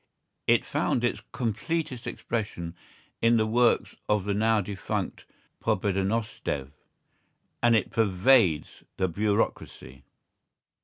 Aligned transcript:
It 0.47 0.65
found 0.65 1.03
its 1.03 1.21
completest 1.31 2.07
expression 2.07 2.73
in 3.21 3.37
the 3.37 3.45
works 3.45 3.95
of 4.09 4.25
the 4.25 4.33
now 4.33 4.59
defunct 4.59 5.25
Pobedonostsev, 5.63 6.71
and 7.61 7.75
it 7.75 7.91
pervades 7.91 8.83
the 8.97 9.07
bureaucracy. 9.07 10.01